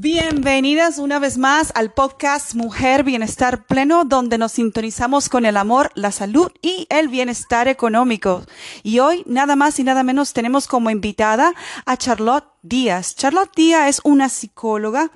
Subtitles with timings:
[0.00, 5.90] Bienvenidas una vez más al podcast Mujer Bienestar Pleno, donde nos sintonizamos con el amor,
[5.96, 8.44] la salud y el bienestar económico.
[8.84, 11.52] Y hoy, nada más y nada menos, tenemos como invitada
[11.84, 13.16] a Charlotte Díaz.
[13.16, 15.10] Charlotte Díaz es una psicóloga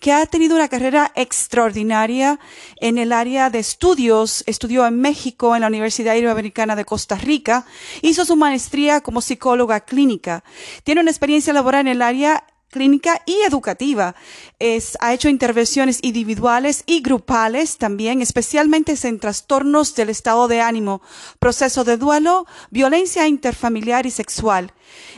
[0.00, 2.40] que ha tenido una carrera extraordinaria
[2.76, 4.44] en el área de estudios.
[4.46, 7.66] Estudió en México, en la Universidad Iberoamericana de Costa Rica.
[8.00, 10.42] Hizo su maestría como psicóloga clínica.
[10.84, 14.16] Tiene una experiencia laboral en el área clínica y educativa.
[14.58, 21.02] Es, ha hecho intervenciones individuales y grupales también, especialmente en trastornos del estado de ánimo,
[21.38, 24.72] proceso de duelo, violencia interfamiliar y sexual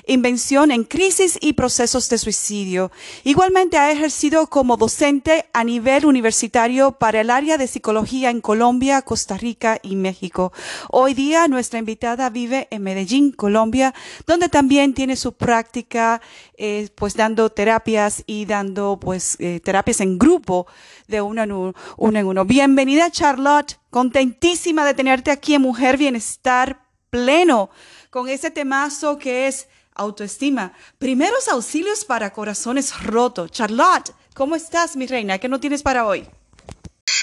[0.06, 2.90] invención en crisis y procesos de suicidio.
[3.24, 9.02] Igualmente ha ejercido como docente a nivel universitario para el área de psicología en Colombia,
[9.02, 10.52] Costa Rica y México.
[10.90, 13.94] Hoy día nuestra invitada vive en Medellín, Colombia,
[14.26, 16.20] donde también tiene su práctica,
[16.56, 20.66] eh, pues dando terapias y dando pues eh, terapias en grupo
[21.08, 22.44] de uno en uno, uno en uno.
[22.44, 26.80] Bienvenida Charlotte, contentísima de tenerte aquí en Mujer Bienestar
[27.10, 27.70] Pleno
[28.14, 30.72] con ese temazo que es autoestima.
[30.98, 33.50] Primeros auxilios para corazones rotos.
[33.50, 35.40] Charlotte, ¿cómo estás, mi reina?
[35.40, 36.24] ¿Qué no tienes para hoy?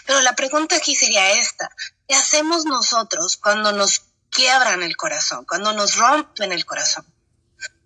[0.06, 1.72] Pero la pregunta aquí sería esta.
[2.06, 7.06] ¿Qué hacemos nosotros cuando nos quiebran el corazón, cuando nos rompen el corazón?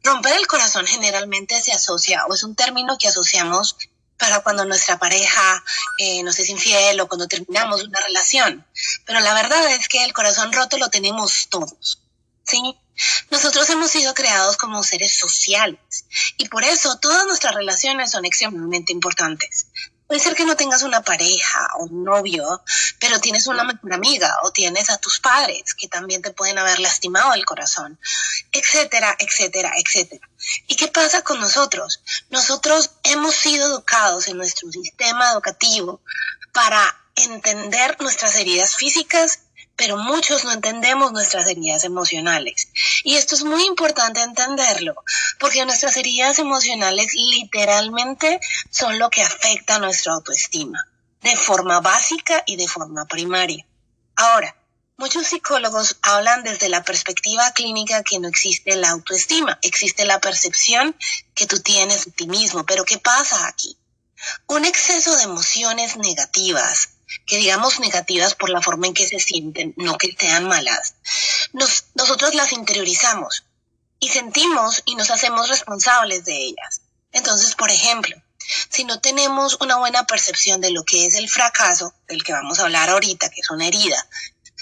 [0.03, 3.77] Romper el corazón generalmente se asocia, o es un término que asociamos
[4.17, 5.63] para cuando nuestra pareja
[5.99, 8.65] eh, nos es infiel o cuando terminamos una relación.
[9.05, 12.01] Pero la verdad es que el corazón roto lo tenemos todos.
[12.45, 12.79] ¿sí?
[13.29, 16.05] Nosotros hemos sido creados como seres sociales
[16.37, 19.67] y por eso todas nuestras relaciones son extremadamente importantes.
[20.07, 22.63] Puede ser que no tengas una pareja o un novio,
[22.99, 26.79] pero tienes una mejor amiga o tienes a tus padres que también te pueden haber
[26.79, 27.99] lastimado el corazón,
[28.51, 30.29] etcétera, etcétera, etcétera.
[30.67, 32.01] ¿Y qué pasa con nosotros?
[32.29, 36.01] Nosotros hemos sido educados en nuestro sistema educativo
[36.53, 39.39] para entender nuestras heridas físicas
[39.75, 42.67] pero muchos no entendemos nuestras heridas emocionales.
[43.03, 44.95] Y esto es muy importante entenderlo,
[45.39, 50.87] porque nuestras heridas emocionales literalmente son lo que afecta a nuestra autoestima,
[51.21, 53.65] de forma básica y de forma primaria.
[54.15, 54.55] Ahora,
[54.97, 60.95] muchos psicólogos hablan desde la perspectiva clínica que no existe la autoestima, existe la percepción
[61.33, 63.77] que tú tienes de ti mismo, pero ¿qué pasa aquí?
[64.47, 66.89] Un exceso de emociones negativas,
[67.25, 70.95] que digamos negativas por la forma en que se sienten, no que sean malas,
[71.53, 73.43] nos, nosotros las interiorizamos
[73.99, 76.81] y sentimos y nos hacemos responsables de ellas.
[77.11, 78.15] Entonces, por ejemplo,
[78.69, 82.59] si no tenemos una buena percepción de lo que es el fracaso, del que vamos
[82.59, 84.07] a hablar ahorita, que es una herida,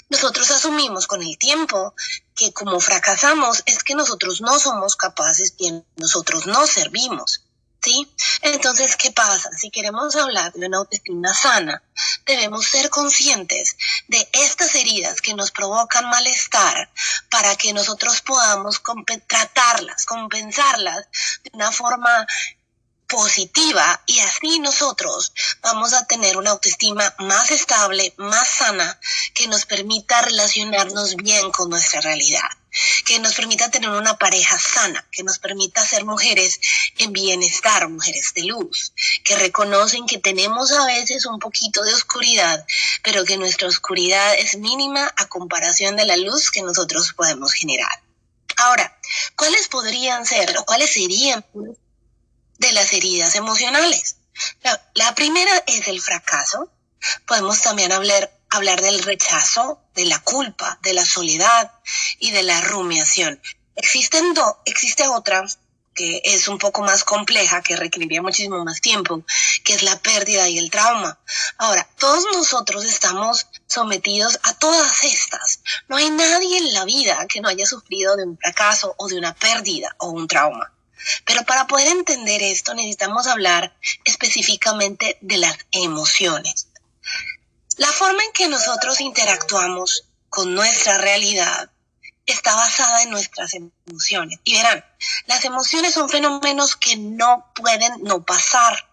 [0.08, 1.94] nosotros asumimos con el tiempo
[2.34, 7.43] que como fracasamos es que nosotros no somos capaces, que nosotros no servimos.
[7.84, 8.10] ¿Sí?
[8.40, 9.50] Entonces, ¿qué pasa?
[9.52, 11.82] Si queremos hablar de una autoestima sana,
[12.24, 13.76] debemos ser conscientes
[14.08, 16.90] de estas heridas que nos provocan malestar
[17.28, 18.80] para que nosotros podamos
[19.26, 21.06] tratarlas, compensarlas
[21.42, 22.26] de una forma
[23.06, 28.98] positiva y así nosotros vamos a tener una autoestima más estable, más sana,
[29.34, 32.48] que nos permita relacionarnos bien con nuestra realidad
[33.04, 36.60] que nos permita tener una pareja sana, que nos permita ser mujeres
[36.98, 38.92] en bienestar, mujeres de luz,
[39.24, 42.66] que reconocen que tenemos a veces un poquito de oscuridad,
[43.02, 48.02] pero que nuestra oscuridad es mínima a comparación de la luz que nosotros podemos generar.
[48.56, 48.98] Ahora,
[49.36, 51.44] ¿cuáles podrían ser o cuáles serían
[52.58, 54.16] de las heridas emocionales?
[54.62, 56.70] La, la primera es el fracaso.
[57.26, 61.72] Podemos también hablar hablar del rechazo, de la culpa, de la soledad
[62.18, 63.40] y de la rumiación.
[63.76, 65.46] Existe otra
[65.94, 69.22] que es un poco más compleja, que requeriría muchísimo más tiempo,
[69.62, 71.18] que es la pérdida y el trauma.
[71.56, 75.60] Ahora, todos nosotros estamos sometidos a todas estas.
[75.88, 79.18] No hay nadie en la vida que no haya sufrido de un fracaso o de
[79.18, 80.72] una pérdida o un trauma.
[81.24, 86.68] Pero para poder entender esto necesitamos hablar específicamente de las emociones.
[87.76, 91.70] La forma en que nosotros interactuamos con nuestra realidad
[92.26, 94.38] está basada en nuestras emociones.
[94.44, 94.84] Y verán,
[95.26, 98.90] las emociones son fenómenos que no pueden no pasar.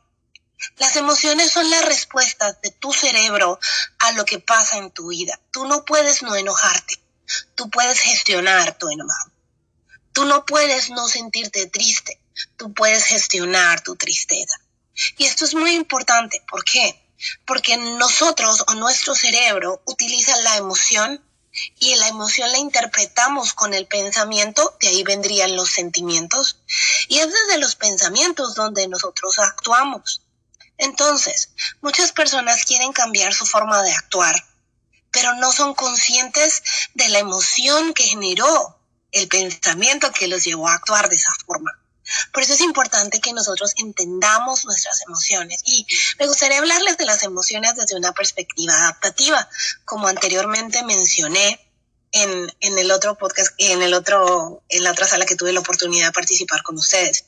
[0.77, 3.59] Las emociones son las respuestas de tu cerebro
[3.99, 5.39] a lo que pasa en tu vida.
[5.51, 6.99] Tú no puedes no enojarte.
[7.55, 9.31] Tú puedes gestionar tu enojo.
[10.11, 12.19] Tú no puedes no sentirte triste.
[12.57, 14.59] Tú puedes gestionar tu tristeza.
[15.17, 16.43] Y esto es muy importante.
[16.49, 17.00] ¿Por qué?
[17.45, 21.23] Porque nosotros o nuestro cerebro utiliza la emoción
[21.79, 26.57] y la emoción la interpretamos con el pensamiento, de ahí vendrían los sentimientos,
[27.07, 30.21] y es desde los pensamientos donde nosotros actuamos.
[30.77, 31.49] Entonces,
[31.81, 34.35] muchas personas quieren cambiar su forma de actuar,
[35.11, 36.63] pero no son conscientes
[36.93, 38.79] de la emoción que generó
[39.11, 41.80] el pensamiento que los llevó a actuar de esa forma.
[42.33, 45.61] Por eso es importante que nosotros entendamos nuestras emociones.
[45.65, 45.85] Y
[46.19, 49.47] me gustaría hablarles de las emociones desde una perspectiva adaptativa,
[49.85, 51.59] como anteriormente mencioné
[52.11, 55.61] en, en el otro podcast, en el otro, en la otra sala que tuve la
[55.61, 57.25] oportunidad de participar con ustedes.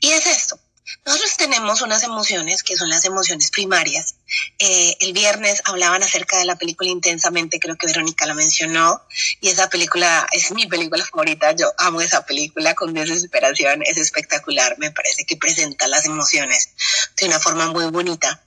[0.00, 0.58] Y es esto.
[1.04, 4.15] Nosotros tenemos unas emociones que son las emociones primarias.
[4.58, 9.02] Eh, el viernes hablaban acerca de la película Intensamente, creo que Verónica la mencionó,
[9.40, 11.52] y esa película es mi película favorita.
[11.52, 16.70] Yo amo esa película con desesperación, es espectacular, me parece que presenta las emociones
[17.16, 18.42] de una forma muy bonita.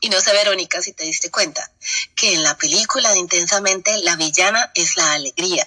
[0.00, 1.70] Y no sé, Verónica, si te diste cuenta,
[2.16, 5.66] que en la película de Intensamente la villana es la alegría.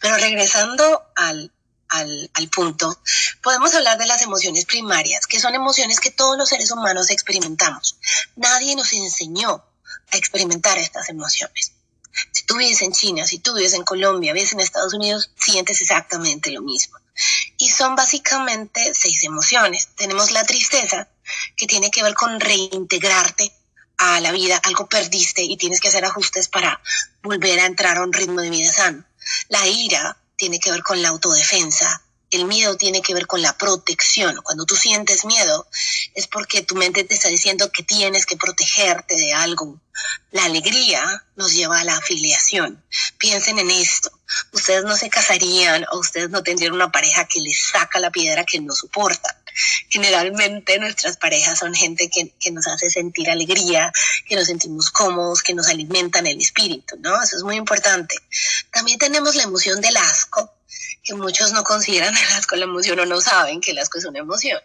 [0.00, 1.52] Pero regresando al
[1.88, 3.00] al, punto,
[3.42, 7.96] podemos hablar de las emociones primarias, que son emociones que todos los seres humanos experimentamos.
[8.36, 9.64] Nadie nos enseñó
[10.12, 11.72] a experimentar estas emociones.
[12.32, 15.80] Si tú vives en China, si tú vives en Colombia, vives en Estados Unidos, sientes
[15.80, 16.98] exactamente lo mismo.
[17.58, 19.88] Y son básicamente seis emociones.
[19.96, 21.08] Tenemos la tristeza,
[21.56, 23.52] que tiene que ver con reintegrarte
[23.98, 26.80] a la vida, algo perdiste y tienes que hacer ajustes para
[27.22, 29.04] volver a entrar a un ritmo de vida sano.
[29.48, 33.56] La ira, tiene que ver con la autodefensa, el miedo tiene que ver con la
[33.56, 34.36] protección.
[34.42, 35.66] Cuando tú sientes miedo
[36.14, 39.80] es porque tu mente te está diciendo que tienes que protegerte de algo.
[40.30, 42.82] La alegría nos lleva a la afiliación.
[43.18, 44.10] Piensen en esto.
[44.52, 48.44] Ustedes no se casarían o ustedes no tendrían una pareja que les saca la piedra
[48.44, 49.34] que no soportan.
[49.88, 53.92] Generalmente nuestras parejas son gente que, nos hace sentir alegría,
[54.26, 57.20] que nos sentimos cómodos, que nos alimentan el espíritu, ¿no?
[57.22, 58.14] Eso es muy importante.
[58.72, 60.52] También tenemos la emoción del asco,
[61.02, 64.04] que muchos no consideran el asco la emoción o no saben que el asco es
[64.04, 64.60] una emoción.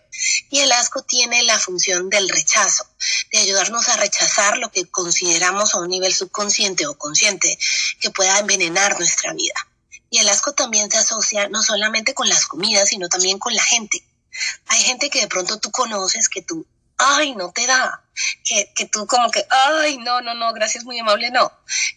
[0.49, 2.85] Y el asco tiene la función del rechazo,
[3.31, 7.57] de ayudarnos a rechazar lo que consideramos a un nivel subconsciente o consciente
[7.99, 9.55] que pueda envenenar nuestra vida.
[10.09, 13.63] Y el asco también se asocia no solamente con las comidas, sino también con la
[13.63, 14.03] gente.
[14.67, 16.67] Hay gente que de pronto tú conoces que tú,
[16.97, 18.03] ay, no te da,
[18.43, 21.51] que, que tú como que, ay, no, no, no, gracias, muy amable, no.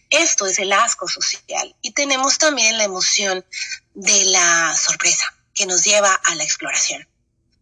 [0.09, 1.75] Esto es el asco social.
[1.81, 3.45] Y tenemos también la emoción
[3.93, 7.07] de la sorpresa que nos lleva a la exploración.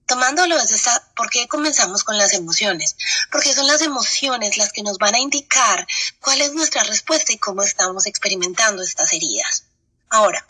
[0.06, 2.96] Tomándolo desde esta, ¿por qué comenzamos con las emociones?
[3.32, 5.88] Porque son las emociones las que nos van a indicar
[6.20, 9.64] cuál es nuestra respuesta y cómo estamos experimentando estas heridas.
[10.10, 10.46] Ahora,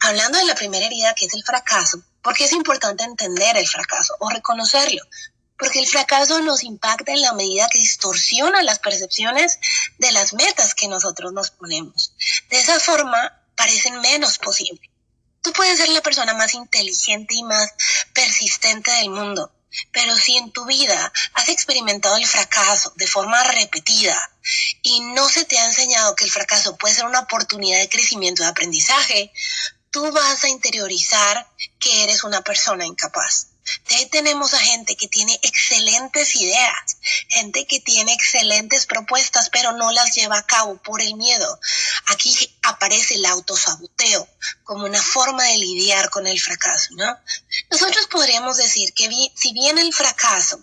[0.00, 3.68] hablando de la primera herida, que es el fracaso, ¿por qué es importante entender el
[3.68, 5.02] fracaso o reconocerlo?
[5.62, 9.60] Porque el fracaso nos impacta en la medida que distorsiona las percepciones
[9.98, 12.14] de las metas que nosotros nos ponemos.
[12.50, 14.90] De esa forma, parecen menos posibles.
[15.40, 17.70] Tú puedes ser la persona más inteligente y más
[18.12, 19.52] persistente del mundo,
[19.92, 24.18] pero si en tu vida has experimentado el fracaso de forma repetida
[24.82, 28.42] y no se te ha enseñado que el fracaso puede ser una oportunidad de crecimiento,
[28.42, 29.32] de aprendizaje,
[29.92, 33.51] tú vas a interiorizar que eres una persona incapaz.
[34.10, 40.14] Tenemos a gente que tiene excelentes ideas, gente que tiene excelentes propuestas, pero no las
[40.14, 41.60] lleva a cabo por el miedo.
[42.06, 44.28] Aquí aparece el autosaboteo
[44.64, 47.16] como una forma de lidiar con el fracaso, ¿no?
[47.70, 50.62] Nosotros podríamos decir que si bien el fracaso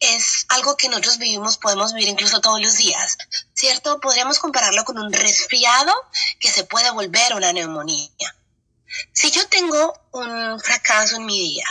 [0.00, 3.16] es algo que nosotros vivimos, podemos vivir incluso todos los días,
[3.54, 4.00] ¿cierto?
[4.00, 5.94] Podríamos compararlo con un resfriado
[6.40, 8.36] que se puede volver una neumonía.
[9.12, 11.66] Si yo tengo un fracaso en mi día,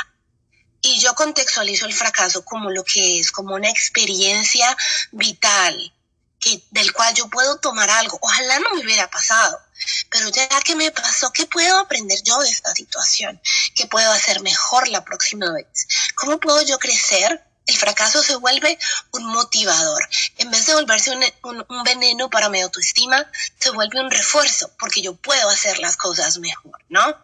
[0.82, 4.76] y yo contextualizo el fracaso como lo que es, como una experiencia
[5.12, 5.94] vital,
[6.40, 8.18] que, del cual yo puedo tomar algo.
[8.22, 9.62] Ojalá no me hubiera pasado,
[10.10, 13.40] pero ya que me pasó, ¿qué puedo aprender yo de esta situación?
[13.76, 15.88] ¿Qué puedo hacer mejor la próxima vez?
[16.16, 17.46] ¿Cómo puedo yo crecer?
[17.68, 18.78] El fracaso se vuelve
[19.12, 20.10] un motivador.
[20.38, 23.24] En vez de volverse un, un veneno para mi autoestima,
[23.60, 27.16] se vuelve un refuerzo porque yo puedo hacer las cosas mejor, ¿no?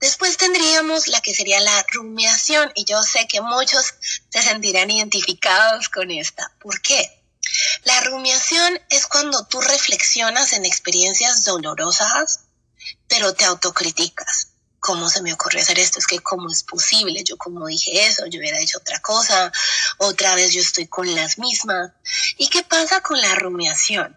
[0.00, 3.94] Después tendríamos la que sería la rumiación y yo sé que muchos
[4.28, 6.52] se sentirán identificados con esta.
[6.60, 7.22] ¿Por qué?
[7.84, 12.40] La rumiación es cuando tú reflexionas en experiencias dolorosas
[13.08, 14.48] pero te autocriticas.
[14.78, 15.98] ¿Cómo se me ocurrió hacer esto?
[15.98, 19.50] Es que cómo es posible, yo como dije eso, yo hubiera hecho otra cosa,
[19.98, 21.92] otra vez yo estoy con las mismas.
[22.36, 24.16] ¿Y qué pasa con la rumiación?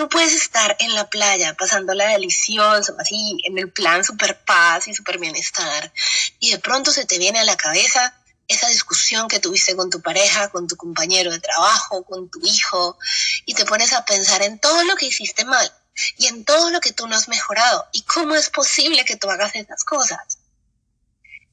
[0.00, 4.94] Tú puedes estar en la playa pasándola delicioso, así en el plan super paz y
[4.94, 5.92] super bienestar,
[6.38, 10.00] y de pronto se te viene a la cabeza esa discusión que tuviste con tu
[10.00, 12.96] pareja, con tu compañero de trabajo, con tu hijo,
[13.44, 15.70] y te pones a pensar en todo lo que hiciste mal
[16.16, 19.28] y en todo lo que tú no has mejorado y cómo es posible que tú
[19.28, 20.38] hagas esas cosas.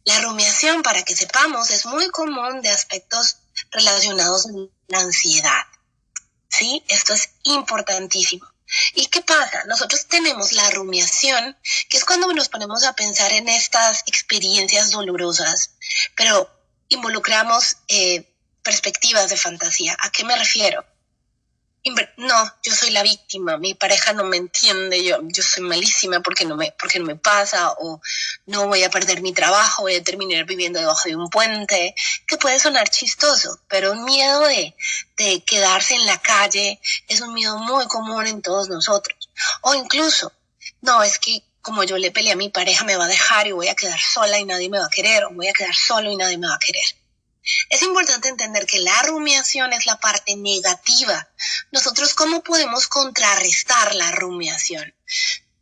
[0.05, 3.39] La rumiación, para que sepamos, es muy común de aspectos
[3.71, 5.65] relacionados con la ansiedad.
[6.49, 6.83] ¿Sí?
[6.87, 8.47] Esto es importantísimo.
[8.95, 9.63] ¿Y qué pasa?
[9.65, 11.57] Nosotros tenemos la rumiación,
[11.89, 15.71] que es cuando nos ponemos a pensar en estas experiencias dolorosas,
[16.15, 16.49] pero
[16.89, 19.95] involucramos eh, perspectivas de fantasía.
[19.99, 20.85] ¿A qué me refiero?
[22.17, 26.45] No, yo soy la víctima, mi pareja no me entiende, yo, yo soy malísima porque
[26.45, 28.01] no, me, porque no me pasa, o
[28.45, 32.37] no voy a perder mi trabajo, voy a terminar viviendo debajo de un puente, que
[32.37, 34.75] puede sonar chistoso, pero un miedo de,
[35.17, 39.29] de quedarse en la calle es un miedo muy común en todos nosotros.
[39.61, 40.31] O incluso,
[40.81, 43.51] no, es que como yo le peleé a mi pareja me va a dejar y
[43.51, 46.11] voy a quedar sola y nadie me va a querer, o voy a quedar solo
[46.11, 46.83] y nadie me va a querer.
[47.69, 51.29] Es importante entender que la rumiación es la parte negativa.
[51.71, 54.93] Nosotros, ¿cómo podemos contrarrestar la rumiación?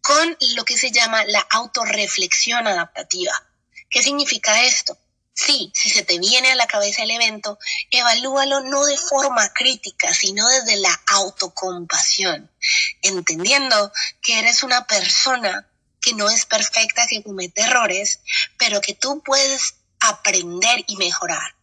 [0.01, 3.33] Con lo que se llama la autorreflexión adaptativa.
[3.89, 4.97] ¿Qué significa esto?
[5.33, 7.59] Sí, si se te viene a la cabeza el evento,
[7.91, 12.49] evalúalo no de forma crítica, sino desde la autocompasión,
[13.01, 15.67] entendiendo que eres una persona
[15.99, 18.21] que no es perfecta, que comete errores,
[18.57, 21.54] pero que tú puedes aprender y mejorar.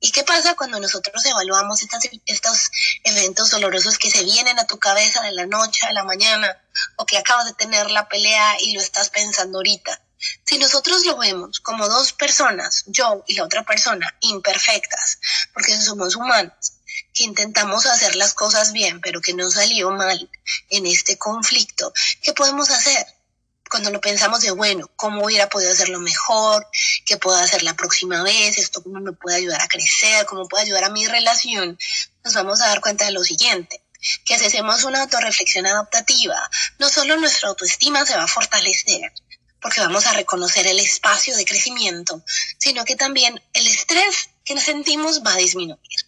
[0.00, 2.70] ¿Y qué pasa cuando nosotros evaluamos estos
[3.04, 6.60] eventos dolorosos que se vienen a tu cabeza de la noche a la mañana
[6.96, 10.00] o que acabas de tener la pelea y lo estás pensando ahorita?
[10.44, 15.18] Si nosotros lo vemos como dos personas, yo y la otra persona, imperfectas,
[15.52, 16.74] porque somos humanos,
[17.12, 20.30] que intentamos hacer las cosas bien, pero que no salió mal
[20.70, 23.06] en este conflicto, ¿qué podemos hacer?
[23.74, 26.64] Cuando lo pensamos de, bueno, ¿cómo hubiera podido hacerlo mejor?
[27.04, 28.56] ¿Qué puedo hacer la próxima vez?
[28.56, 30.26] ¿Esto cómo me puede ayudar a crecer?
[30.26, 31.76] ¿Cómo puede ayudar a mi relación?
[32.22, 33.82] Nos vamos a dar cuenta de lo siguiente
[34.24, 36.38] que si hacemos una autorreflexión adaptativa,
[36.78, 39.12] no solo nuestra autoestima se va a fortalecer,
[39.60, 42.22] porque vamos a reconocer el espacio de crecimiento,
[42.58, 46.03] sino que también el estrés que sentimos va a disminuir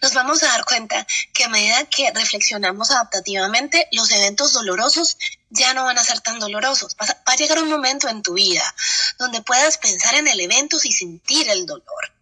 [0.00, 5.16] nos vamos a dar cuenta que a medida que reflexionamos adaptativamente, los eventos dolorosos
[5.50, 6.96] ya no van a ser tan dolorosos.
[7.00, 8.74] Va a llegar un momento en tu vida
[9.18, 12.12] donde puedas pensar en el evento y sentir el dolor.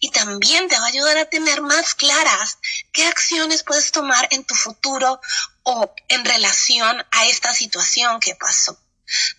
[0.00, 2.58] Y también te va a ayudar a tener más claras
[2.92, 5.20] qué acciones puedes tomar en tu futuro
[5.64, 8.78] o en relación a esta situación que pasó.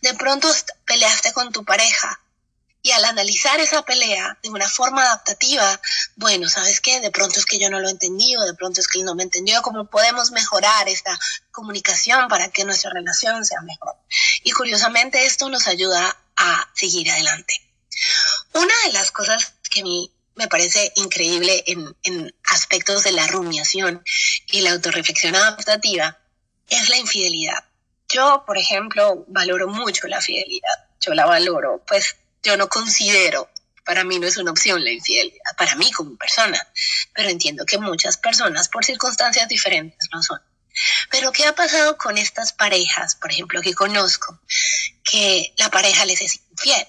[0.02, 0.54] De pronto
[0.86, 2.20] peleaste con tu pareja,
[2.88, 5.82] y al analizar esa pelea de una forma adaptativa,
[6.16, 7.02] bueno, ¿sabes qué?
[7.02, 9.14] De pronto es que yo no lo entendí o de pronto es que él no
[9.14, 9.62] me entendió.
[9.62, 11.20] ¿Cómo podemos mejorar esta
[11.52, 13.94] comunicación para que nuestra relación sea mejor?
[14.44, 17.56] Y curiosamente esto nos ayuda a seguir adelante.
[18.54, 24.02] Una de las cosas que a mí me parece increíble en, aspectos de la rumiación
[24.46, 26.18] y la autorreflexión adaptativa
[26.70, 27.66] es la infidelidad.
[28.08, 30.86] Yo, por ejemplo, valoro mucho la fidelidad.
[31.02, 32.16] Yo la valoro, pues
[32.48, 33.50] yo no considero,
[33.84, 36.66] para mí no es una opción la infidelidad, para mí como persona,
[37.14, 40.42] pero entiendo que muchas personas por circunstancias diferentes no son.
[41.12, 44.40] Pero ¿qué ha pasado con estas parejas, por ejemplo, que conozco,
[45.04, 46.88] que la pareja les es infiel?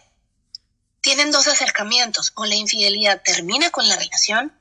[1.00, 4.53] Tienen dos acercamientos, o la infidelidad termina con la relación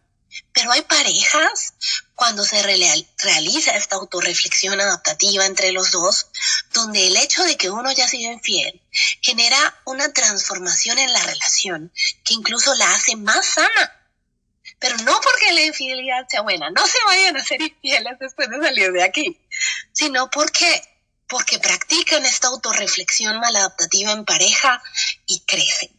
[0.53, 1.73] pero hay parejas
[2.15, 6.27] cuando se realiza esta autorreflexión adaptativa entre los dos,
[6.73, 8.81] donde el hecho de que uno haya sido infiel
[9.21, 11.91] genera una transformación en la relación
[12.23, 13.93] que incluso la hace más sana.
[14.79, 18.61] Pero no porque la infidelidad sea buena, no se vayan a ser infieles después de
[18.61, 19.39] salir de aquí,
[19.93, 20.83] sino porque
[21.27, 24.81] porque practican esta autorreflexión maladaptativa en pareja
[25.25, 25.91] y crecen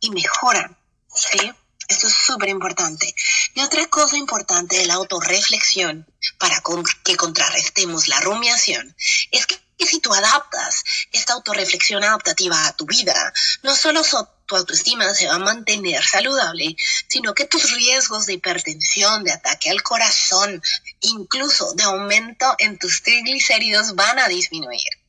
[0.00, 0.76] y mejoran,
[1.14, 1.52] ¿sí?
[1.88, 3.14] Esto es súper importante.
[3.56, 6.62] Y otra cosa importante de la autorreflexión para
[7.02, 8.94] que contrarrestemos la rumiación
[9.30, 13.32] es que si tú adaptas esta autorreflexión adaptativa a tu vida,
[13.62, 14.02] no solo
[14.44, 16.76] tu autoestima se va a mantener saludable,
[17.08, 20.62] sino que tus riesgos de hipertensión, de ataque al corazón,
[21.00, 25.05] incluso de aumento en tus triglicéridos van a disminuir.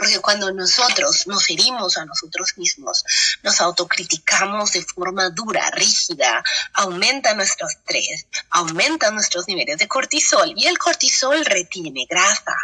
[0.00, 3.04] Porque cuando nosotros nos herimos a nosotros mismos,
[3.42, 6.42] nos autocriticamos de forma dura, rígida,
[6.72, 12.56] aumenta nuestro estrés, aumenta nuestros niveles de cortisol y el cortisol retiene grasa.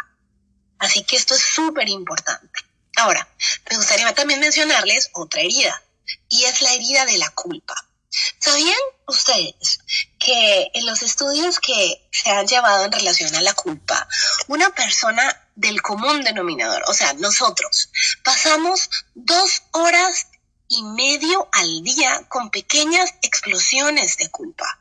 [0.79, 2.59] Así que esto es súper importante.
[2.95, 3.27] Ahora,
[3.69, 5.79] me gustaría también mencionarles otra herida,
[6.29, 7.75] y es la herida de la culpa.
[8.39, 9.77] ¿Sabían ustedes
[10.17, 14.07] que en los estudios que se han llevado en relación a la culpa,
[14.47, 17.89] una persona del común denominador, o sea, nosotros,
[18.23, 20.27] pasamos dos horas
[20.69, 24.79] y medio al día con pequeñas explosiones de culpa?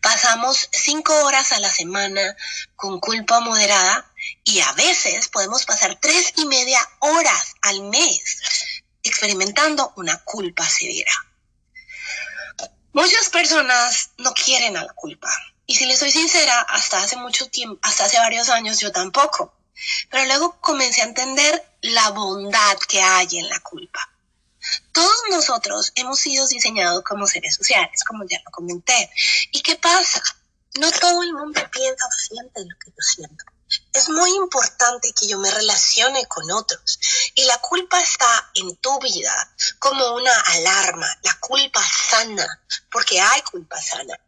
[0.00, 2.36] Pasamos cinco horas a la semana
[2.76, 4.12] con culpa moderada
[4.44, 8.38] y a veces podemos pasar tres y media horas al mes
[9.02, 11.12] experimentando una culpa severa.
[12.92, 15.30] Muchas personas no quieren a la culpa.
[15.66, 19.59] Y si les soy sincera, hasta hace mucho tiempo, hasta hace varios años yo tampoco.
[20.10, 24.08] Pero luego comencé a entender la bondad que hay en la culpa.
[24.92, 29.10] Todos nosotros hemos sido diseñados como seres sociales, como ya lo comenté.
[29.52, 30.22] ¿Y qué pasa?
[30.78, 33.44] No todo el mundo piensa o siente lo que yo siento.
[33.92, 36.98] Es muy importante que yo me relacione con otros.
[37.34, 39.32] Y la culpa está en tu vida
[39.78, 44.18] como una alarma, la culpa sana, porque hay culpa sana.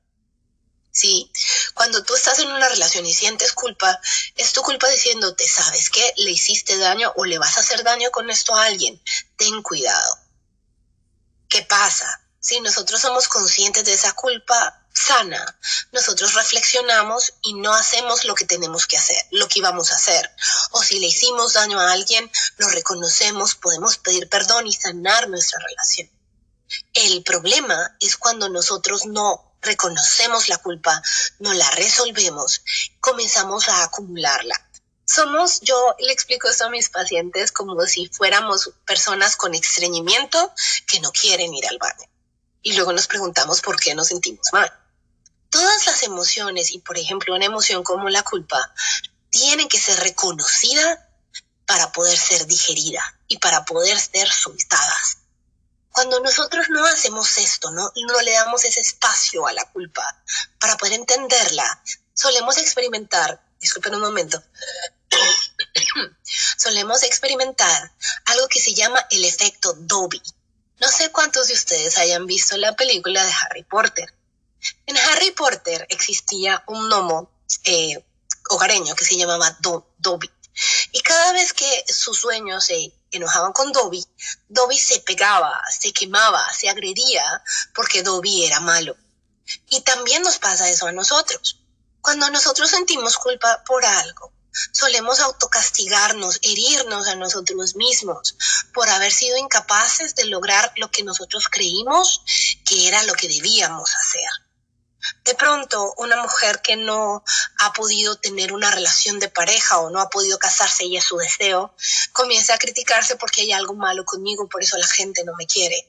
[0.92, 1.32] ¿Sí?
[1.74, 3.98] Cuando tú estás en una relación y sientes culpa,
[4.36, 6.12] es tu culpa diciéndote, ¿sabes qué?
[6.18, 9.02] Le hiciste daño o le vas a hacer daño con esto a alguien.
[9.36, 10.18] Ten cuidado.
[11.48, 12.20] ¿Qué pasa?
[12.38, 15.58] Si nosotros somos conscientes de esa culpa sana,
[15.92, 20.30] nosotros reflexionamos y no hacemos lo que tenemos que hacer, lo que íbamos a hacer.
[20.72, 25.60] O si le hicimos daño a alguien, lo reconocemos, podemos pedir perdón y sanar nuestra
[25.60, 26.10] relación.
[26.94, 31.02] El problema es cuando nosotros no reconocemos la culpa,
[31.38, 32.62] no la resolvemos,
[33.00, 34.68] comenzamos a acumularla.
[35.06, 40.52] Somos, yo le explico esto a mis pacientes como si fuéramos personas con estreñimiento
[40.86, 42.08] que no quieren ir al baño.
[42.62, 44.72] Y luego nos preguntamos por qué nos sentimos mal.
[45.50, 48.72] Todas las emociones, y por ejemplo una emoción como la culpa,
[49.30, 50.98] tienen que ser reconocidas
[51.66, 55.18] para poder ser digerida y para poder ser soltadas.
[55.92, 57.92] Cuando nosotros no hacemos esto, ¿no?
[57.94, 60.22] no le damos ese espacio a la culpa
[60.58, 61.82] para poder entenderla,
[62.14, 64.42] solemos experimentar, disculpen un momento,
[66.56, 67.92] solemos experimentar
[68.26, 70.22] algo que se llama el efecto Dobby.
[70.80, 74.12] No sé cuántos de ustedes hayan visto la película de Harry Potter.
[74.86, 77.30] En Harry Potter existía un gnomo
[77.64, 78.02] eh,
[78.48, 79.56] hogareño que se llamaba
[79.98, 80.30] Dobby.
[80.92, 84.04] Y cada vez que sus sueños se enojaban con Dobby,
[84.48, 87.42] Dobby se pegaba, se quemaba, se agredía
[87.74, 88.96] porque Dobby era malo.
[89.70, 91.60] Y también nos pasa eso a nosotros.
[92.00, 94.32] Cuando nosotros sentimos culpa por algo,
[94.72, 98.36] solemos autocastigarnos, herirnos a nosotros mismos
[98.74, 102.22] por haber sido incapaces de lograr lo que nosotros creímos
[102.64, 104.28] que era lo que debíamos hacer.
[105.24, 107.24] De pronto, una mujer que no
[107.58, 111.16] ha podido tener una relación de pareja o no ha podido casarse y es su
[111.16, 111.74] deseo,
[112.12, 115.88] comienza a criticarse porque hay algo malo conmigo, por eso la gente no me quiere.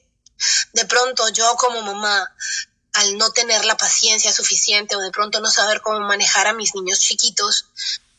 [0.72, 2.34] De pronto, yo como mamá,
[2.94, 6.74] al no tener la paciencia suficiente o de pronto no saber cómo manejar a mis
[6.74, 7.66] niños chiquitos,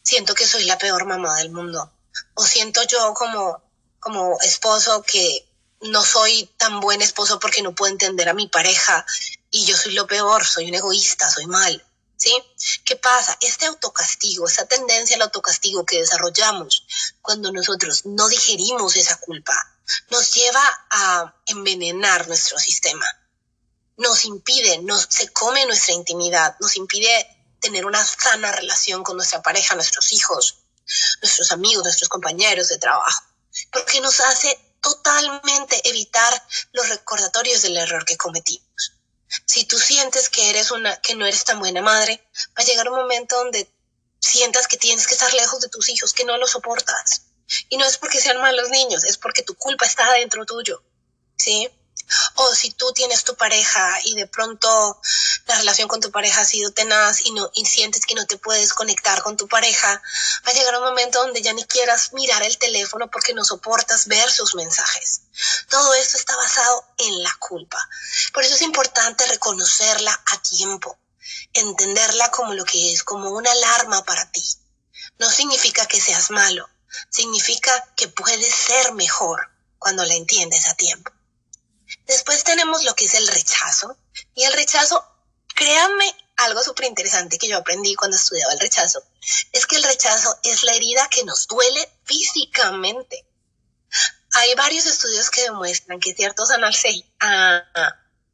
[0.03, 1.91] siento que soy la peor mamá del mundo.
[2.35, 3.61] O siento yo como,
[3.99, 5.45] como esposo que
[5.81, 9.05] no soy tan buen esposo porque no puedo entender a mi pareja
[9.55, 11.81] y yo soy lo peor, soy un egoísta, soy mal.
[12.17, 12.33] ¿Sí?
[12.83, 13.37] ¿Qué pasa?
[13.39, 16.85] Este autocastigo, esa tendencia al autocastigo que desarrollamos
[17.21, 19.53] cuando nosotros no digerimos esa culpa,
[20.09, 23.05] nos lleva a envenenar nuestro sistema.
[23.95, 29.41] Nos impide, nos, se come nuestra intimidad, nos impide tener una sana relación con nuestra
[29.41, 30.57] pareja, nuestros hijos,
[31.21, 33.23] nuestros amigos, nuestros compañeros de trabajo,
[33.71, 38.95] porque nos hace totalmente evitar los recordatorios del error que cometimos.
[39.45, 42.23] Si tú sientes que eres una que no eres tan buena madre,
[42.57, 43.69] va a llegar un momento donde
[44.19, 47.23] sientas que tienes que estar lejos de tus hijos, que no los soportas.
[47.69, 50.81] Y no es porque sean malos niños, es porque tu culpa está dentro tuyo.
[51.37, 51.69] ¿Sí?
[52.35, 55.01] O si tú tienes tu pareja y de pronto
[55.47, 58.37] la relación con tu pareja ha sido tenaz y, no, y sientes que no te
[58.37, 60.01] puedes conectar con tu pareja,
[60.45, 64.07] va a llegar un momento donde ya ni quieras mirar el teléfono porque no soportas
[64.07, 65.21] ver sus mensajes.
[65.69, 67.77] Todo esto está basado en la culpa.
[68.33, 70.97] Por eso es importante reconocerla a tiempo,
[71.53, 74.43] entenderla como lo que es, como una alarma para ti.
[75.17, 76.69] No significa que seas malo,
[77.09, 81.11] significa que puedes ser mejor cuando la entiendes a tiempo.
[82.05, 83.97] Después tenemos lo que es el rechazo.
[84.33, 85.05] Y el rechazo,
[85.53, 89.01] créanme, algo súper interesante que yo aprendí cuando estudiaba el rechazo,
[89.51, 93.25] es que el rechazo es la herida que nos duele físicamente.
[94.33, 96.49] Hay varios estudios que demuestran que ciertos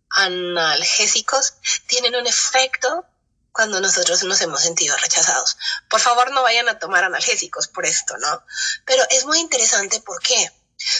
[0.10, 1.54] analgésicos
[1.88, 3.06] tienen un efecto
[3.52, 5.58] cuando nosotros nos hemos sentido rechazados.
[5.90, 8.44] Por favor, no vayan a tomar analgésicos por esto, ¿no?
[8.86, 10.52] Pero es muy interesante, ¿por qué?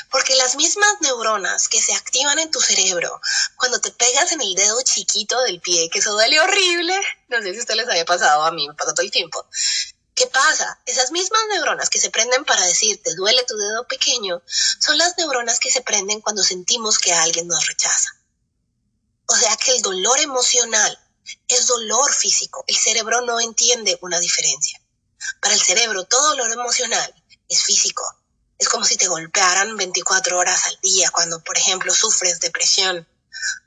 [0.10, 3.20] Porque las mismas neuronas que se activan en tu cerebro
[3.56, 7.52] cuando te pegas en el dedo chiquito del pie, que eso duele horrible, no sé
[7.52, 9.46] si a ustedes les había pasado, a mí me pasa todo el tiempo.
[10.14, 10.80] ¿Qué pasa?
[10.86, 14.42] Esas mismas neuronas que se prenden para decir te duele tu dedo pequeño
[14.80, 18.10] son las neuronas que se prenden cuando sentimos que alguien nos rechaza.
[19.28, 21.00] O sea que el dolor emocional
[21.48, 22.64] es dolor físico.
[22.68, 24.82] El cerebro no entiende una diferencia.
[25.42, 27.16] Para el cerebro, todo dolor emocional
[27.48, 28.04] es físico.
[28.62, 33.08] Es como si te golpearan 24 horas al día cuando, por ejemplo, sufres depresión.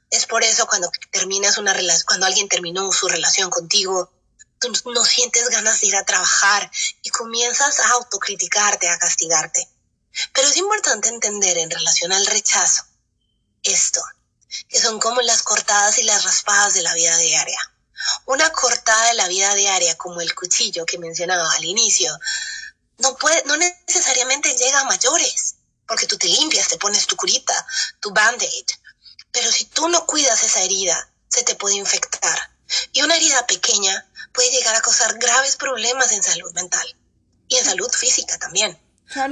[0.08, 4.12] Es por eso cuando terminas una relación, cuando alguien terminó su relación contigo,
[4.84, 6.70] no sientes ganas de ir a trabajar
[7.02, 9.68] y comienzas a autocriticarte, a castigarte.
[10.32, 12.84] Pero es importante entender en relación al rechazo
[13.64, 14.00] esto,
[14.68, 17.58] que son como las cortadas y las raspadas de la vida diaria.
[18.26, 22.16] Una cortada de la vida diaria, como el cuchillo que mencionaba al inicio,
[22.98, 27.66] no, puede, no necesariamente llega a mayores, porque tú te limpias, te pones tu curita,
[28.00, 28.66] tu band-aid.
[29.32, 32.38] Pero si tú no cuidas esa herida, se te puede infectar.
[32.92, 36.86] Y una herida pequeña puede llegar a causar graves problemas en salud mental
[37.48, 38.78] y en salud física también.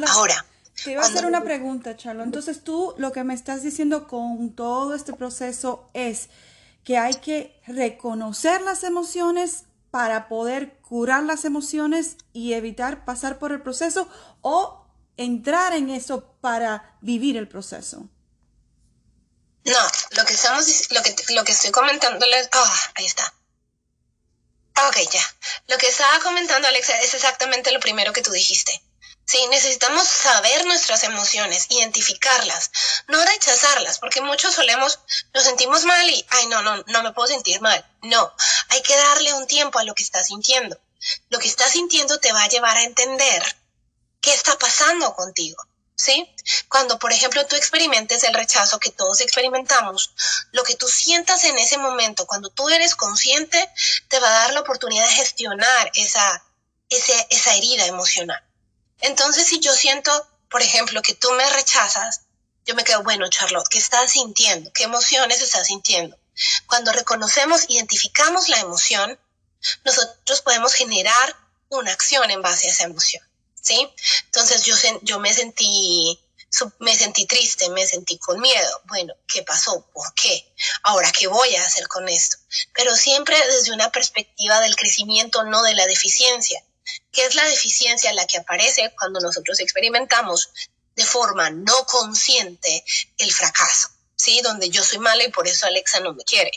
[0.08, 0.44] Ahora,
[0.84, 2.22] te iba a hacer una pregunta, Charlo.
[2.22, 6.28] Entonces tú lo que me estás diciendo con todo este proceso es
[6.84, 13.50] que hay que reconocer las emociones para poder curar las emociones y evitar pasar por
[13.50, 14.10] el proceso
[14.42, 14.84] o
[15.16, 18.10] entrar en eso para vivir el proceso.
[19.64, 19.78] No,
[20.10, 23.32] lo que estamos lo que lo que estoy comentándoles, ah, ahí está.
[24.86, 25.22] Ok, ya.
[25.68, 28.82] Lo que estaba comentando Alexa es exactamente lo primero que tú dijiste.
[29.24, 32.70] Sí, necesitamos saber nuestras emociones, identificarlas,
[33.08, 34.98] no rechazarlas, porque muchos solemos,
[35.32, 37.82] nos sentimos mal y, ay, no, no, no me puedo sentir mal.
[38.02, 38.34] No,
[38.68, 40.78] hay que darle un tiempo a lo que estás sintiendo.
[41.30, 43.42] Lo que estás sintiendo te va a llevar a entender
[44.20, 45.62] qué está pasando contigo.
[45.94, 46.34] ¿Sí?
[46.68, 50.12] Cuando, por ejemplo, tú experimentes el rechazo que todos experimentamos,
[50.50, 53.70] lo que tú sientas en ese momento, cuando tú eres consciente,
[54.08, 56.44] te va a dar la oportunidad de gestionar esa,
[56.88, 58.42] esa, esa herida emocional.
[59.00, 60.10] Entonces, si yo siento,
[60.50, 62.22] por ejemplo, que tú me rechazas,
[62.64, 64.72] yo me quedo, bueno, Charlotte, ¿qué estás sintiendo?
[64.72, 66.16] ¿Qué emociones estás sintiendo?
[66.66, 69.18] Cuando reconocemos, identificamos la emoción,
[69.84, 71.36] nosotros podemos generar
[71.68, 73.22] una acción en base a esa emoción,
[73.60, 73.88] ¿sí?
[74.26, 76.18] Entonces yo, yo me sentí
[76.80, 78.82] me sentí triste, me sentí con miedo.
[78.84, 79.86] Bueno, ¿qué pasó?
[79.94, 80.52] ¿Por qué?
[80.82, 82.36] Ahora, ¿qué voy a hacer con esto?
[82.74, 86.62] Pero siempre desde una perspectiva del crecimiento, no de la deficiencia
[87.10, 90.50] que es la deficiencia la que aparece cuando nosotros experimentamos
[90.96, 92.84] de forma no consciente
[93.18, 94.40] el fracaso, ¿sí?
[94.42, 96.50] Donde yo soy mala y por eso Alexa no me quiere.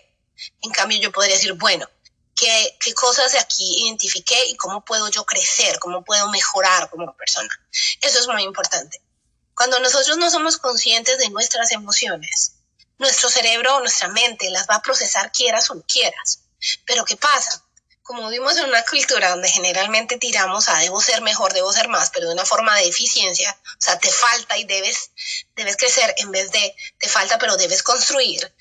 [0.61, 1.89] En cambio, yo podría decir, bueno,
[2.35, 7.15] ¿qué, qué cosas de aquí identifiqué y cómo puedo yo crecer, cómo puedo mejorar como
[7.15, 7.49] persona?
[8.01, 9.01] Eso es muy importante.
[9.55, 12.53] Cuando nosotros no somos conscientes de nuestras emociones,
[12.97, 16.41] nuestro cerebro o nuestra mente las va a procesar quieras o no quieras.
[16.85, 17.65] Pero ¿qué pasa?
[18.05, 22.11] como vivimos en una cultura donde generalmente tiramos a debo ser mejor, debo ser más,
[22.11, 25.09] pero de una forma de eficiencia, o sea, te falta y debes,
[25.55, 28.53] debes crecer en vez de te falta, pero debes construir,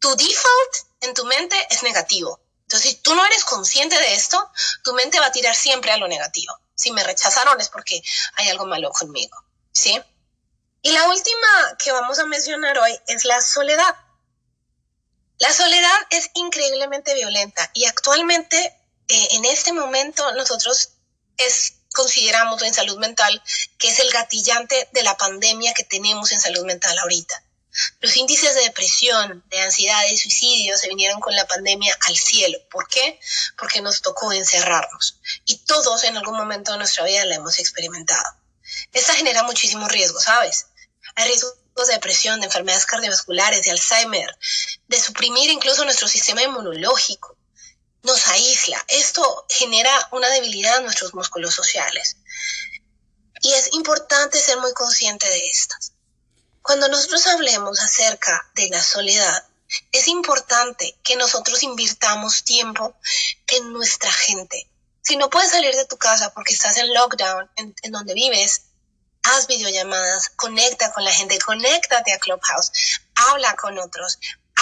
[0.00, 2.40] tu default en tu mente es negativo.
[2.72, 4.50] Entonces, si tú no eres consciente de esto,
[4.82, 6.58] tu mente va a tirar siempre a lo negativo.
[6.74, 8.02] Si me rechazaron es porque
[8.36, 9.36] hay algo malo conmigo,
[9.72, 10.00] ¿sí?
[10.80, 13.94] Y la última que vamos a mencionar hoy es la soledad.
[15.36, 18.56] La soledad es increíblemente violenta y actualmente,
[19.06, 20.92] eh, en este momento, nosotros
[21.36, 23.42] es, consideramos en salud mental
[23.76, 27.44] que es el gatillante de la pandemia que tenemos en salud mental ahorita.
[28.00, 32.58] Los índices de depresión, de ansiedad, de suicidio se vinieron con la pandemia al cielo.
[32.70, 33.18] ¿Por qué?
[33.56, 35.18] Porque nos tocó encerrarnos.
[35.46, 38.36] Y todos en algún momento de nuestra vida la hemos experimentado.
[38.92, 40.66] Esta genera muchísimo riesgo, ¿sabes?
[41.16, 41.48] Hay riesgo
[41.86, 44.38] de depresión, de enfermedades cardiovasculares, de Alzheimer,
[44.88, 47.36] de suprimir incluso nuestro sistema inmunológico.
[48.02, 48.84] Nos aísla.
[48.88, 52.16] Esto genera una debilidad en nuestros músculos sociales.
[53.40, 55.91] Y es importante ser muy consciente de estas.
[56.62, 59.44] Cuando nosotros hablemos acerca de la soledad,
[59.90, 62.94] es importante que nosotros invirtamos tiempo
[63.48, 64.68] en nuestra gente.
[65.02, 68.62] Si no puedes salir de tu casa porque estás en lockdown, en, donde vives,
[69.24, 72.70] haz videollamadas, conecta con la gente, conéctate a Clubhouse,
[73.14, 74.18] habla con otros,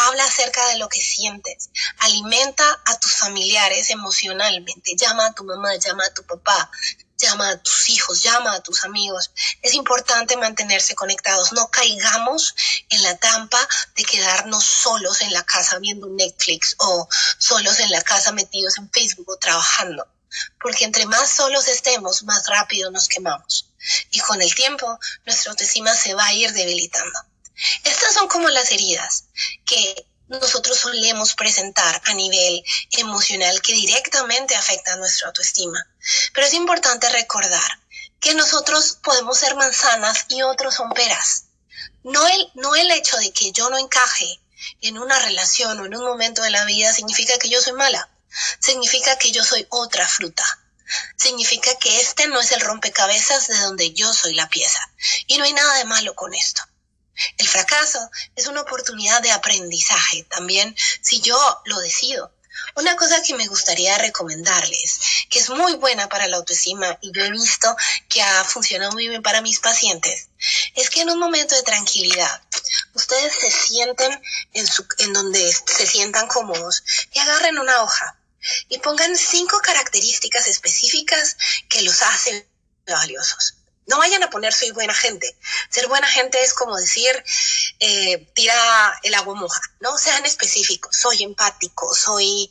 [0.07, 5.75] habla acerca de lo que sientes, alimenta a tus familiares emocionalmente, llama a tu mamá,
[5.77, 6.71] llama a tu papá,
[7.21, 9.31] llama a tus hijos, llama a tus amigos.
[9.63, 11.53] Es importante mantenerse conectados.
[11.53, 12.55] No caigamos
[12.89, 13.61] en la trampa
[13.95, 17.09] de quedarnos solos en la casa viendo Netflix o
[17.39, 20.07] solos en la casa metidos en Facebook o trabajando.
[20.61, 23.67] Porque entre más solos estemos, más rápido nos quemamos.
[24.11, 27.19] Y con el tiempo, nuestra autoestima se va a ir debilitando.
[27.85, 29.25] Estas son como las heridas
[29.65, 35.85] que nosotros solemos presentar a nivel emocional que directamente afecta a nuestra autoestima.
[36.33, 37.81] Pero es importante recordar
[38.21, 41.47] que nosotros podemos ser manzanas y otros son peras.
[42.05, 44.41] No el, no el hecho de que yo no encaje
[44.83, 48.09] en una relación o en un momento de la vida significa que yo soy mala.
[48.61, 50.45] Significa que yo soy otra fruta.
[51.17, 54.81] Significa que este no es el rompecabezas de donde yo soy la pieza.
[55.27, 56.63] Y no hay nada de malo con esto.
[57.39, 62.33] El fracaso es una oportunidad de aprendizaje también si yo lo decido.
[62.77, 67.25] Una cosa que me gustaría recomendarles, que es muy buena para la autoestima y yo
[67.25, 67.75] he visto
[68.09, 70.29] que ha funcionado muy bien para mis pacientes,
[70.75, 72.43] es que en un momento de tranquilidad
[72.95, 74.21] ustedes se sienten
[74.53, 78.19] en, su, en donde se sientan cómodos y agarren una hoja
[78.69, 81.37] y pongan cinco características específicas
[81.69, 82.47] que los hacen
[82.87, 83.60] valiosos.
[83.87, 85.37] No vayan a poner soy buena gente.
[85.69, 87.25] Ser buena gente es como decir,
[87.81, 88.55] eh, tira
[89.03, 89.97] el agua moja, ¿no?
[89.99, 90.97] Sean específicos.
[90.97, 92.51] Soy empático, soy,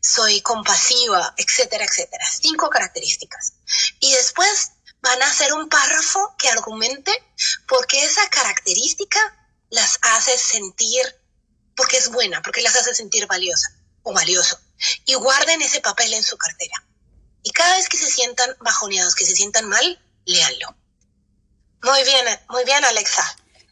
[0.00, 2.24] soy compasiva, etcétera, etcétera.
[2.40, 3.52] Cinco características.
[4.00, 7.12] Y después van a hacer un párrafo que argumente
[7.66, 9.18] por qué esa característica
[9.70, 11.02] las hace sentir,
[11.76, 13.68] porque es buena, porque las hace sentir valiosa
[14.02, 14.58] o valioso.
[15.04, 16.84] Y guarden ese papel en su cartera.
[17.42, 20.76] Y cada vez que se sientan bajoneados, que se sientan mal, léanlo.
[21.82, 23.22] Muy bien, muy bien, Alexa.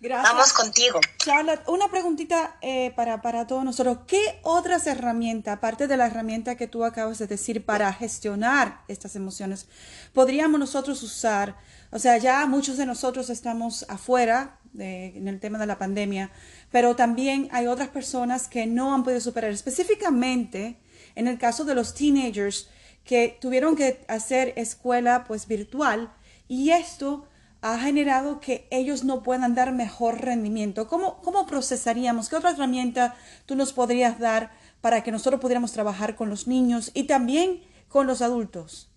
[0.00, 0.32] Gracias.
[0.32, 1.00] Vamos contigo.
[1.18, 3.98] Charlotte, una preguntita eh, para, para todos nosotros.
[4.06, 9.16] ¿Qué otras herramientas, aparte de la herramienta que tú acabas de decir para gestionar estas
[9.16, 9.66] emociones,
[10.12, 11.56] podríamos nosotros usar?
[11.90, 16.30] O sea, ya muchos de nosotros estamos afuera de, en el tema de la pandemia,
[16.70, 20.78] pero también hay otras personas que no han podido superar, específicamente
[21.14, 22.68] en el caso de los teenagers
[23.04, 26.12] que tuvieron que hacer escuela pues virtual
[26.48, 27.28] y esto
[27.62, 30.86] ha generado que ellos no puedan dar mejor rendimiento.
[30.86, 32.28] ¿Cómo, cómo procesaríamos?
[32.28, 36.90] ¿Qué otra herramienta tú nos podrías dar para que nosotros pudiéramos trabajar con los niños
[36.94, 38.88] y también con los adultos?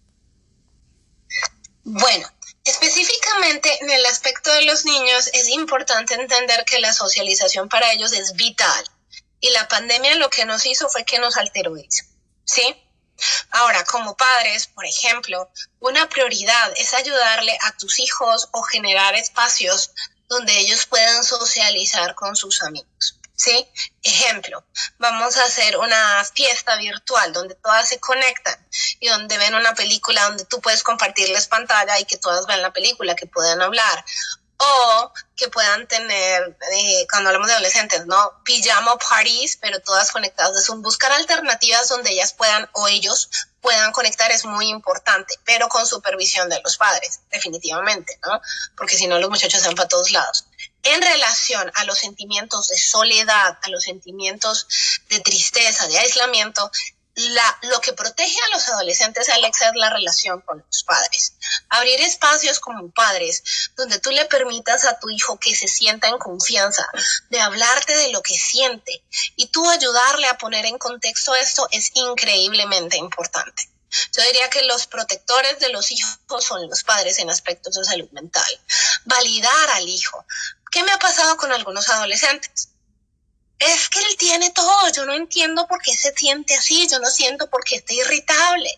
[1.84, 2.28] Bueno,
[2.64, 8.12] específicamente en el aspecto de los niños es importante entender que la socialización para ellos
[8.12, 8.86] es vital
[9.40, 12.04] y la pandemia lo que nos hizo fue que nos alteró eso,
[12.44, 12.76] ¿sí?
[13.52, 19.92] Ahora, como padres, por ejemplo, una prioridad es ayudarle a tus hijos o generar espacios
[20.28, 23.16] donde ellos puedan socializar con sus amigos.
[23.36, 23.66] ¿Sí?
[24.04, 24.66] Ejemplo,
[24.98, 28.54] vamos a hacer una fiesta virtual donde todas se conectan
[29.00, 32.74] y donde ven una película donde tú puedes compartirles pantalla y que todas vean la
[32.74, 34.04] película, que puedan hablar
[34.60, 38.42] o que puedan tener, eh, cuando hablamos de adolescentes, ¿no?
[38.44, 40.82] Pijama parties, pero todas conectadas de Zoom.
[40.82, 43.30] Buscar alternativas donde ellas puedan o ellos
[43.62, 48.42] puedan conectar es muy importante, pero con supervisión de los padres, definitivamente, ¿no?
[48.76, 50.46] Porque si no, los muchachos van para todos lados.
[50.84, 54.68] En relación a los sentimientos de soledad, a los sentimientos
[55.10, 56.72] de tristeza, de aislamiento,
[57.64, 61.34] lo que protege a los adolescentes, Alexa, es la relación con los padres.
[61.70, 63.44] Abrir espacios como padres
[63.76, 66.88] donde tú le permitas a tu hijo que se sienta en confianza
[67.30, 69.04] de hablarte de lo que siente
[69.36, 73.70] y tú ayudarle a poner en contexto esto es increíblemente importante.
[74.16, 78.10] Yo diría que los protectores de los hijos son los padres en aspectos de salud
[78.12, 78.62] mental.
[79.06, 80.26] Validar al hijo.
[80.72, 82.70] ¿Qué me ha pasado con algunos adolescentes?
[83.60, 87.10] Es que él tiene todo, yo no entiendo por qué se siente así, yo no
[87.10, 88.72] siento por qué está irritable.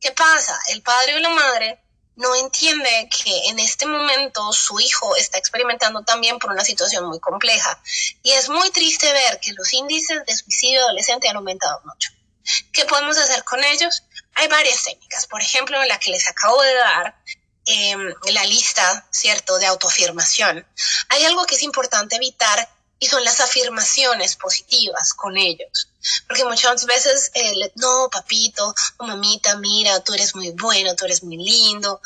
[0.00, 0.58] ¿Qué pasa?
[0.68, 1.80] El padre o la madre
[2.16, 7.20] no entiende que en este momento su hijo está experimentando también por una situación muy
[7.20, 7.80] compleja.
[8.22, 12.10] Y es muy triste ver que los índices de suicidio adolescente han aumentado mucho.
[12.72, 14.02] ¿Qué podemos hacer con ellos?
[14.34, 15.26] Hay varias técnicas.
[15.26, 17.22] Por ejemplo, la que les acabo de dar,
[17.66, 17.96] eh,
[18.32, 20.66] la lista, ¿cierto?, de autoafirmación.
[21.10, 25.88] Hay algo que es importante evitar y son las afirmaciones positivas con ellos.
[26.26, 31.22] Porque muchas veces, eh, no, papito o mamita, mira, tú eres muy bueno, tú eres
[31.22, 32.00] muy lindo.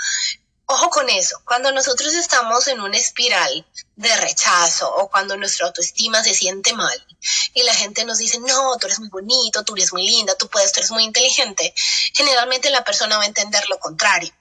[0.66, 6.22] Ojo con eso, cuando nosotros estamos en una espiral de rechazo o cuando nuestra autoestima
[6.24, 7.06] se siente mal
[7.52, 10.48] y la gente nos dice, no, tú eres muy bonito, tú eres muy linda, tú
[10.48, 11.74] puedes, tú eres muy inteligente,
[12.14, 14.32] generalmente la persona va a entender lo contrario.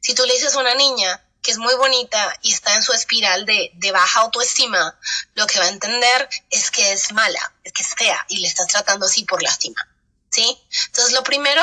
[0.00, 2.92] Si tú le dices a una niña, que es muy bonita y está en su
[2.92, 5.00] espiral de, baja autoestima,
[5.32, 8.48] lo que va a entender es que es mala, es que es fea y le
[8.48, 9.86] estás tratando así por lastimar.
[10.30, 10.60] ¿Sí?
[10.88, 11.62] Entonces, lo primero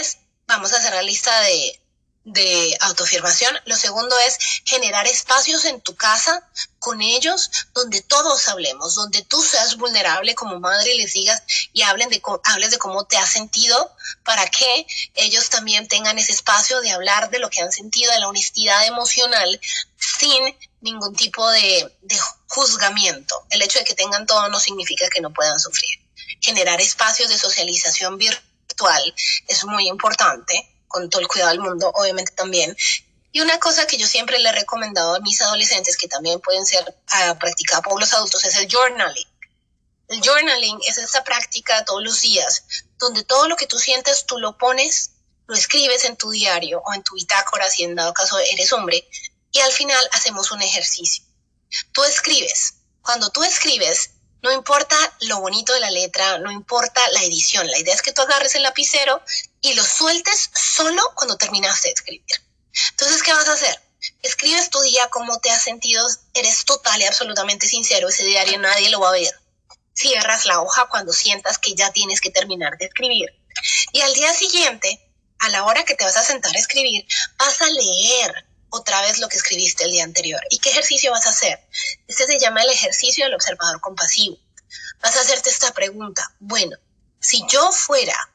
[0.00, 1.79] es, vamos a hacer la lista de,
[2.24, 3.58] de autoafirmación.
[3.64, 6.46] Lo segundo es generar espacios en tu casa
[6.78, 11.82] con ellos donde todos hablemos, donde tú seas vulnerable como madre y les digas y
[11.82, 16.80] hablen de, hables de cómo te has sentido para que ellos también tengan ese espacio
[16.80, 19.60] de hablar de lo que han sentido, de la honestidad emocional
[19.96, 23.46] sin ningún tipo de, de juzgamiento.
[23.50, 25.98] El hecho de que tengan todo no significa que no puedan sufrir.
[26.40, 29.14] Generar espacios de socialización virtual
[29.46, 32.76] es muy importante con todo el cuidado del mundo, obviamente también.
[33.32, 36.66] Y una cosa que yo siempre le he recomendado a mis adolescentes, que también pueden
[36.66, 39.28] ser uh, practicada por los adultos, es el journaling.
[40.08, 42.64] El journaling es esa práctica todos los días,
[42.98, 45.12] donde todo lo que tú sientes tú lo pones,
[45.46, 49.08] lo escribes en tu diario o en tu bitácora, si en dado caso eres hombre,
[49.52, 51.24] y al final hacemos un ejercicio.
[51.92, 52.74] Tú escribes.
[53.00, 54.10] Cuando tú escribes,
[54.42, 57.68] no importa lo bonito de la letra, no importa la edición.
[57.68, 59.22] La idea es que tú agarres el lapicero
[59.60, 62.42] y lo sueltes solo cuando terminaste de escribir.
[62.90, 63.80] Entonces, ¿qué vas a hacer?
[64.22, 68.08] Escribes tu día, cómo te has sentido, eres total y absolutamente sincero.
[68.08, 69.34] Ese diario nadie lo va a ver.
[69.92, 73.28] Cierras la hoja cuando sientas que ya tienes que terminar de escribir.
[73.92, 75.00] Y al día siguiente,
[75.38, 77.06] a la hora que te vas a sentar a escribir,
[77.38, 80.40] vas a leer otra vez lo que escribiste el día anterior.
[80.50, 81.60] ¿Y qué ejercicio vas a hacer?
[82.06, 84.38] Este se llama el ejercicio del observador compasivo.
[85.02, 86.34] Vas a hacerte esta pregunta.
[86.38, 86.76] Bueno,
[87.18, 88.29] si yo fuera,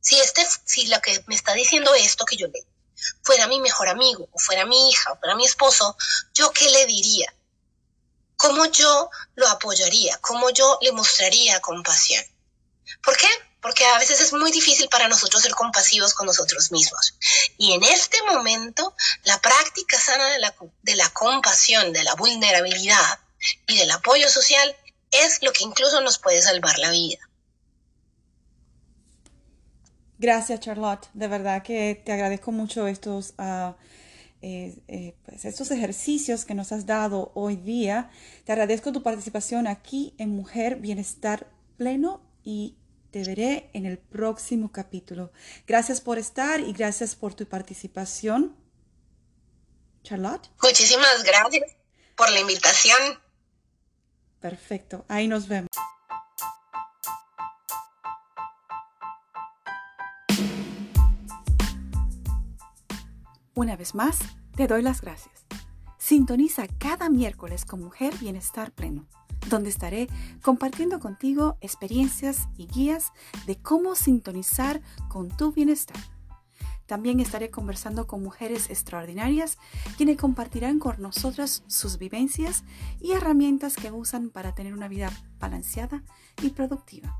[0.00, 2.64] si este, si lo que me está diciendo esto que yo le
[3.22, 5.96] fuera mi mejor amigo, o fuera mi hija, o fuera mi esposo,
[6.34, 7.32] ¿yo qué le diría?
[8.36, 10.18] ¿Cómo yo lo apoyaría?
[10.18, 12.24] ¿Cómo yo le mostraría compasión?
[13.02, 13.28] ¿Por qué?
[13.60, 17.14] porque a veces es muy difícil para nosotros ser compasivos con nosotros mismos.
[17.58, 23.20] Y en este momento, la práctica sana de la, de la compasión, de la vulnerabilidad
[23.66, 24.76] y del apoyo social
[25.10, 27.18] es lo que incluso nos puede salvar la vida.
[30.20, 31.08] Gracias, Charlotte.
[31.14, 33.72] De verdad que te agradezco mucho estos, uh,
[35.24, 38.10] pues estos ejercicios que nos has dado hoy día.
[38.44, 41.46] Te agradezco tu participación aquí en Mujer Bienestar
[41.78, 42.76] Pleno y
[43.10, 45.32] te veré en el próximo capítulo.
[45.66, 48.54] Gracias por estar y gracias por tu participación.
[50.02, 50.50] Charlotte.
[50.62, 51.76] Muchísimas gracias
[52.14, 52.98] por la invitación.
[54.38, 55.69] Perfecto, ahí nos vemos.
[63.60, 64.18] Una vez más,
[64.56, 65.44] te doy las gracias.
[65.98, 69.06] Sintoniza cada miércoles con Mujer Bienestar Pleno
[69.50, 70.08] donde estaré
[70.40, 73.12] compartiendo contigo experiencias y guías
[73.46, 75.98] de cómo sintonizar con tu bienestar.
[76.86, 79.58] También estaré conversando con mujeres extraordinarias
[79.98, 82.64] quienes compartirán con nosotras sus vivencias
[82.98, 86.02] y herramientas que usan para tener una vida balanceada
[86.40, 87.14] y productiva.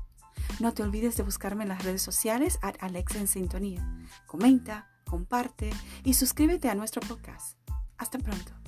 [0.59, 3.13] No te olvides de buscarme en las redes sociales a Alex.
[4.25, 5.69] Comenta, comparte
[6.03, 7.57] y suscríbete a nuestro podcast.
[7.97, 8.60] Hasta pronto.